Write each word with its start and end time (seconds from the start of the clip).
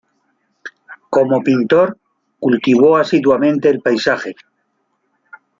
Como 1.11 1.43
pintor, 1.43 1.99
cultivó 2.39 2.97
asiduamente 2.97 3.69
el 3.69 3.81
paisaje. 3.83 4.33